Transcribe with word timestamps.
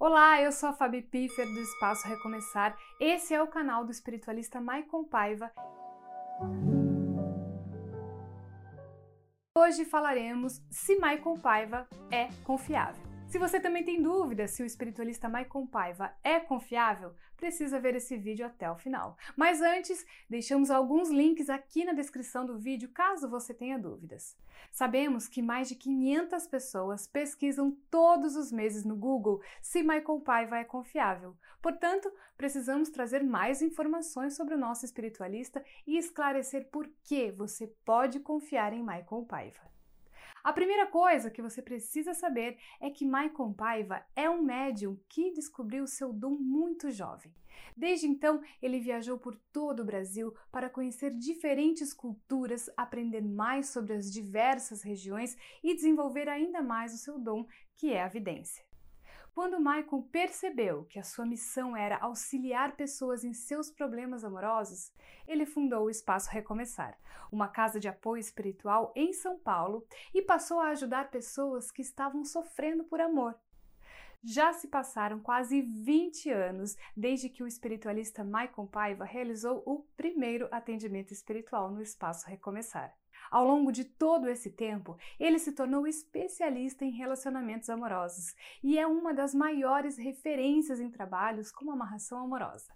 Olá, 0.00 0.40
eu 0.40 0.52
sou 0.52 0.68
a 0.68 0.72
Fabi 0.72 1.02
Piffer 1.02 1.44
do 1.44 1.58
Espaço 1.58 2.06
Recomeçar. 2.06 2.78
Esse 3.00 3.34
é 3.34 3.42
o 3.42 3.48
canal 3.48 3.84
do 3.84 3.90
espiritualista 3.90 4.60
Maicon 4.60 5.02
Paiva. 5.02 5.50
Hoje 9.56 9.84
falaremos 9.84 10.62
se 10.70 10.96
Maicon 11.00 11.36
Paiva 11.36 11.88
é 12.12 12.28
confiável. 12.44 13.07
Se 13.28 13.38
você 13.38 13.60
também 13.60 13.84
tem 13.84 14.00
dúvida 14.00 14.48
se 14.48 14.62
o 14.62 14.66
espiritualista 14.66 15.28
Maicon 15.28 15.66
Paiva 15.66 16.14
é 16.24 16.40
confiável, 16.40 17.12
precisa 17.36 17.78
ver 17.78 17.94
esse 17.94 18.16
vídeo 18.16 18.46
até 18.46 18.70
o 18.70 18.74
final. 18.74 19.18
Mas 19.36 19.60
antes, 19.60 20.06
deixamos 20.30 20.70
alguns 20.70 21.10
links 21.10 21.50
aqui 21.50 21.84
na 21.84 21.92
descrição 21.92 22.46
do 22.46 22.58
vídeo 22.58 22.88
caso 22.88 23.28
você 23.28 23.52
tenha 23.52 23.78
dúvidas. 23.78 24.34
Sabemos 24.72 25.28
que 25.28 25.42
mais 25.42 25.68
de 25.68 25.74
500 25.74 26.46
pessoas 26.46 27.06
pesquisam 27.06 27.76
todos 27.90 28.34
os 28.34 28.50
meses 28.50 28.86
no 28.86 28.96
Google 28.96 29.42
se 29.60 29.82
Maicon 29.82 30.20
Paiva 30.20 30.56
é 30.56 30.64
confiável. 30.64 31.36
Portanto, 31.60 32.10
precisamos 32.34 32.88
trazer 32.88 33.22
mais 33.22 33.60
informações 33.60 34.36
sobre 34.36 34.54
o 34.54 34.58
nosso 34.58 34.86
espiritualista 34.86 35.62
e 35.86 35.98
esclarecer 35.98 36.70
por 36.70 36.88
que 37.04 37.30
você 37.30 37.66
pode 37.84 38.20
confiar 38.20 38.72
em 38.72 38.82
Maicon 38.82 39.22
Paiva. 39.22 39.68
A 40.48 40.52
primeira 40.54 40.86
coisa 40.86 41.30
que 41.30 41.42
você 41.42 41.60
precisa 41.60 42.14
saber 42.14 42.56
é 42.80 42.88
que 42.88 43.04
Maicon 43.04 43.52
Paiva 43.52 44.02
é 44.16 44.30
um 44.30 44.40
médium 44.40 44.98
que 45.06 45.30
descobriu 45.30 45.86
seu 45.86 46.10
dom 46.10 46.30
muito 46.30 46.90
jovem. 46.90 47.30
Desde 47.76 48.06
então, 48.06 48.40
ele 48.62 48.80
viajou 48.80 49.18
por 49.18 49.36
todo 49.52 49.80
o 49.80 49.84
Brasil 49.84 50.34
para 50.50 50.70
conhecer 50.70 51.14
diferentes 51.14 51.92
culturas, 51.92 52.70
aprender 52.78 53.20
mais 53.20 53.68
sobre 53.68 53.92
as 53.92 54.10
diversas 54.10 54.82
regiões 54.82 55.36
e 55.62 55.74
desenvolver 55.74 56.30
ainda 56.30 56.62
mais 56.62 56.94
o 56.94 56.96
seu 56.96 57.18
dom, 57.18 57.46
que 57.76 57.92
é 57.92 58.02
a 58.02 58.08
vidência. 58.08 58.64
Quando 59.38 59.60
Michael 59.60 60.02
percebeu 60.10 60.84
que 60.86 60.98
a 60.98 61.04
sua 61.04 61.24
missão 61.24 61.76
era 61.76 61.96
auxiliar 61.98 62.74
pessoas 62.74 63.22
em 63.22 63.32
seus 63.32 63.70
problemas 63.70 64.24
amorosos, 64.24 64.92
ele 65.28 65.46
fundou 65.46 65.84
o 65.84 65.90
Espaço 65.90 66.28
Recomeçar, 66.28 66.98
uma 67.30 67.46
casa 67.46 67.78
de 67.78 67.86
apoio 67.86 68.18
espiritual 68.18 68.92
em 68.96 69.12
São 69.12 69.38
Paulo, 69.38 69.86
e 70.12 70.22
passou 70.22 70.58
a 70.58 70.70
ajudar 70.70 71.12
pessoas 71.12 71.70
que 71.70 71.82
estavam 71.82 72.24
sofrendo 72.24 72.82
por 72.82 73.00
amor. 73.00 73.38
Já 74.22 74.52
se 74.52 74.66
passaram 74.66 75.20
quase 75.20 75.62
20 75.62 76.30
anos 76.30 76.76
desde 76.96 77.28
que 77.28 77.42
o 77.42 77.46
espiritualista 77.46 78.24
Michael 78.24 78.68
Paiva 78.70 79.04
realizou 79.04 79.62
o 79.64 79.84
primeiro 79.96 80.48
atendimento 80.50 81.12
espiritual 81.12 81.70
no 81.70 81.80
Espaço 81.80 82.26
Recomeçar. 82.26 82.92
Ao 83.30 83.46
longo 83.46 83.70
de 83.70 83.84
todo 83.84 84.28
esse 84.28 84.50
tempo, 84.50 84.98
ele 85.20 85.38
se 85.38 85.52
tornou 85.52 85.86
especialista 85.86 86.84
em 86.84 86.90
relacionamentos 86.90 87.70
amorosos 87.70 88.34
e 88.62 88.76
é 88.78 88.86
uma 88.86 89.14
das 89.14 89.34
maiores 89.34 89.96
referências 89.96 90.80
em 90.80 90.90
trabalhos 90.90 91.52
como 91.52 91.70
amarração 91.70 92.18
amorosa. 92.18 92.72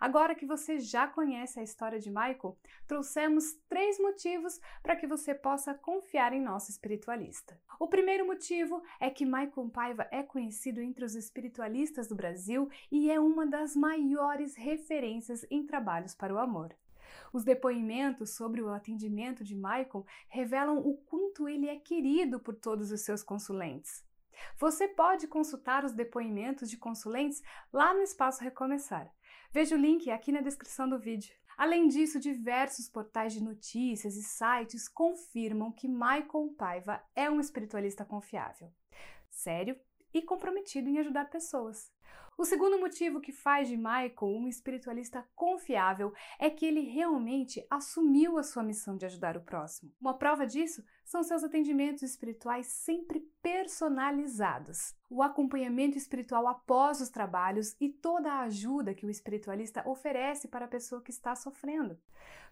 Agora 0.00 0.34
que 0.34 0.46
você 0.46 0.78
já 0.78 1.06
conhece 1.06 1.58
a 1.58 1.62
história 1.62 1.98
de 1.98 2.10
Michael, 2.10 2.58
trouxemos 2.86 3.54
três 3.68 3.98
motivos 3.98 4.60
para 4.82 4.96
que 4.96 5.06
você 5.06 5.34
possa 5.34 5.74
confiar 5.74 6.32
em 6.32 6.40
nosso 6.40 6.70
espiritualista. 6.70 7.58
O 7.78 7.88
primeiro 7.88 8.26
motivo 8.26 8.82
é 9.00 9.10
que 9.10 9.24
Michael 9.24 9.70
Paiva 9.72 10.08
é 10.10 10.22
conhecido 10.22 10.80
entre 10.80 11.04
os 11.04 11.14
espiritualistas 11.14 12.06
do 12.06 12.14
Brasil 12.14 12.68
e 12.90 13.10
é 13.10 13.18
uma 13.18 13.46
das 13.46 13.74
maiores 13.74 14.54
referências 14.56 15.46
em 15.50 15.66
trabalhos 15.66 16.14
para 16.14 16.34
o 16.34 16.38
amor. 16.38 16.74
Os 17.32 17.44
depoimentos 17.44 18.34
sobre 18.34 18.62
o 18.62 18.68
atendimento 18.68 19.44
de 19.44 19.54
Michael 19.54 20.06
revelam 20.28 20.78
o 20.78 20.96
quanto 20.98 21.48
ele 21.48 21.68
é 21.68 21.76
querido 21.76 22.38
por 22.38 22.54
todos 22.54 22.90
os 22.90 23.00
seus 23.00 23.22
consulentes. 23.22 24.04
Você 24.58 24.88
pode 24.88 25.26
consultar 25.26 25.84
os 25.84 25.92
depoimentos 25.92 26.68
de 26.68 26.76
consulentes 26.76 27.42
lá 27.72 27.94
no 27.94 28.02
Espaço 28.02 28.42
Recomeçar. 28.42 29.10
Veja 29.54 29.76
o 29.76 29.78
link 29.78 30.10
aqui 30.10 30.32
na 30.32 30.40
descrição 30.40 30.88
do 30.88 30.98
vídeo. 30.98 31.32
Além 31.56 31.86
disso, 31.86 32.18
diversos 32.18 32.88
portais 32.88 33.32
de 33.32 33.40
notícias 33.40 34.16
e 34.16 34.22
sites 34.24 34.88
confirmam 34.88 35.70
que 35.70 35.86
Michael 35.86 36.52
Paiva 36.58 37.00
é 37.14 37.30
um 37.30 37.38
espiritualista 37.38 38.04
confiável, 38.04 38.72
sério 39.30 39.78
e 40.12 40.20
comprometido 40.20 40.88
em 40.88 40.98
ajudar 40.98 41.30
pessoas. 41.30 41.88
O 42.36 42.44
segundo 42.44 42.80
motivo 42.80 43.20
que 43.20 43.30
faz 43.30 43.68
de 43.68 43.76
Michael 43.76 44.16
um 44.22 44.48
espiritualista 44.48 45.24
confiável 45.36 46.12
é 46.36 46.50
que 46.50 46.66
ele 46.66 46.80
realmente 46.80 47.64
assumiu 47.70 48.36
a 48.36 48.42
sua 48.42 48.64
missão 48.64 48.96
de 48.96 49.06
ajudar 49.06 49.36
o 49.36 49.44
próximo. 49.44 49.92
Uma 50.00 50.18
prova 50.18 50.44
disso 50.44 50.84
são 51.04 51.22
seus 51.22 51.44
atendimentos 51.44 52.02
espirituais 52.02 52.66
sempre 52.66 53.24
personalizados, 53.44 54.96
o 55.10 55.22
acompanhamento 55.22 55.98
espiritual 55.98 56.48
após 56.48 57.02
os 57.02 57.10
trabalhos 57.10 57.76
e 57.78 57.90
toda 57.90 58.32
a 58.32 58.40
ajuda 58.40 58.94
que 58.94 59.04
o 59.04 59.10
espiritualista 59.10 59.86
oferece 59.86 60.48
para 60.48 60.64
a 60.64 60.68
pessoa 60.68 61.02
que 61.02 61.10
está 61.10 61.36
sofrendo. 61.36 62.00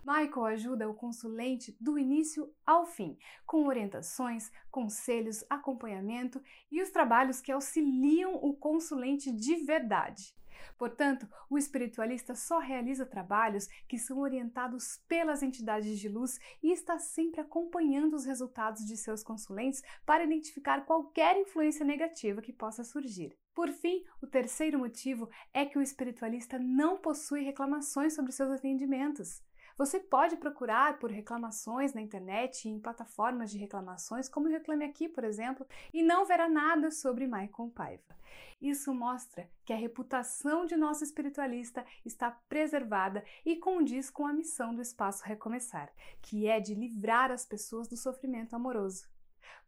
Michael 0.04 0.44
ajuda 0.44 0.90
o 0.90 0.94
consulente 0.94 1.74
do 1.80 1.98
início 1.98 2.52
ao 2.66 2.84
fim, 2.84 3.16
com 3.46 3.66
orientações, 3.66 4.52
conselhos, 4.70 5.42
acompanhamento 5.48 6.42
e 6.70 6.82
os 6.82 6.90
trabalhos 6.90 7.40
que 7.40 7.50
auxiliam 7.50 8.34
o 8.34 8.52
consulente 8.52 9.32
de 9.32 9.56
verdade. 9.64 10.34
Portanto, 10.78 11.28
o 11.48 11.58
espiritualista 11.58 12.34
só 12.34 12.58
realiza 12.58 13.06
trabalhos 13.06 13.68
que 13.88 13.98
são 13.98 14.18
orientados 14.18 14.98
pelas 15.08 15.42
entidades 15.42 15.98
de 15.98 16.08
luz 16.08 16.38
e 16.62 16.72
está 16.72 16.98
sempre 16.98 17.40
acompanhando 17.40 18.14
os 18.14 18.24
resultados 18.24 18.84
de 18.84 18.96
seus 18.96 19.22
consulentes 19.22 19.82
para 20.04 20.24
identificar 20.24 20.84
qualquer 20.84 21.36
influência 21.38 21.84
negativa 21.84 22.42
que 22.42 22.52
possa 22.52 22.84
surgir. 22.84 23.36
Por 23.54 23.70
fim, 23.70 24.02
o 24.20 24.26
terceiro 24.26 24.78
motivo 24.78 25.28
é 25.52 25.66
que 25.66 25.78
o 25.78 25.82
espiritualista 25.82 26.58
não 26.58 26.96
possui 26.96 27.42
reclamações 27.42 28.14
sobre 28.14 28.32
seus 28.32 28.50
atendimentos. 28.50 29.42
Você 29.76 29.98
pode 29.98 30.36
procurar 30.36 30.98
por 30.98 31.10
reclamações 31.10 31.94
na 31.94 32.00
internet 32.00 32.66
e 32.66 32.70
em 32.70 32.80
plataformas 32.80 33.50
de 33.50 33.58
reclamações, 33.58 34.28
como 34.28 34.46
o 34.46 34.50
Reclame 34.50 34.84
Aqui, 34.84 35.08
por 35.08 35.24
exemplo, 35.24 35.66
e 35.92 36.02
não 36.02 36.24
verá 36.24 36.48
nada 36.48 36.90
sobre 36.90 37.26
Maicon 37.26 37.70
Paiva. 37.70 38.16
Isso 38.60 38.94
mostra 38.94 39.50
que 39.64 39.72
a 39.72 39.76
reputação 39.76 40.64
de 40.64 40.76
nosso 40.76 41.02
espiritualista 41.02 41.84
está 42.04 42.30
preservada 42.30 43.24
e 43.44 43.56
condiz 43.56 44.08
com 44.08 44.26
a 44.26 44.32
missão 44.32 44.74
do 44.74 44.80
Espaço 44.80 45.24
Recomeçar, 45.24 45.92
que 46.20 46.46
é 46.46 46.60
de 46.60 46.74
livrar 46.74 47.32
as 47.32 47.44
pessoas 47.44 47.88
do 47.88 47.96
sofrimento 47.96 48.54
amoroso. 48.54 49.08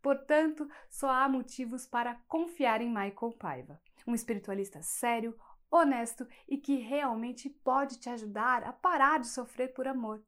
Portanto, 0.01 0.69
só 0.89 1.11
há 1.11 1.29
motivos 1.29 1.87
para 1.87 2.15
confiar 2.29 2.81
em 2.81 2.89
Michael 2.89 3.33
Paiva, 3.39 3.81
um 4.07 4.15
espiritualista 4.15 4.83
sério, 4.83 5.37
honesto 5.75 6.27
e 6.49 6.57
que 6.57 6.77
realmente 6.77 7.51
pode 7.51 7.99
te 7.99 8.09
ajudar 8.09 8.63
a 8.63 8.73
parar 8.73 9.19
de 9.19 9.29
sofrer 9.29 9.75
por 9.75 9.89
amor. 9.89 10.23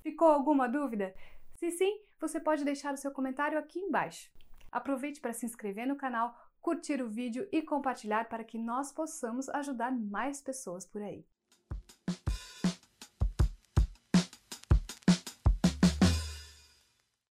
Ficou 0.00 0.28
alguma 0.28 0.68
dúvida? 0.68 1.14
Se 1.54 1.70
sim, 1.70 2.00
você 2.20 2.38
pode 2.38 2.64
deixar 2.64 2.92
o 2.92 2.98
seu 2.98 3.10
comentário 3.10 3.58
aqui 3.58 3.78
embaixo. 3.78 4.30
Aproveite 4.70 5.20
para 5.20 5.32
se 5.32 5.46
inscrever 5.46 5.86
no 5.86 5.96
canal, 5.96 6.36
curtir 6.60 7.00
o 7.00 7.08
vídeo 7.08 7.48
e 7.50 7.62
compartilhar 7.62 8.28
para 8.28 8.44
que 8.44 8.58
nós 8.58 8.92
possamos 8.92 9.48
ajudar 9.48 9.90
mais 9.90 10.42
pessoas 10.42 10.84
por 10.84 11.00
aí. 11.00 11.24